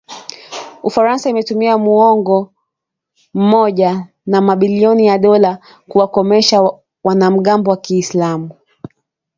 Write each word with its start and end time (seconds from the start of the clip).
Ufaransa 0.83 1.29
imetumia 1.29 1.77
muongo 1.77 2.53
mmoja 3.33 4.07
na 4.25 4.41
mabilioni 4.41 5.05
ya 5.05 5.17
dola 5.17 5.59
kuwakomesha 5.87 6.69
wanamgambo 7.03 7.71
wa 7.71 7.77
Kiislamu 7.77 8.49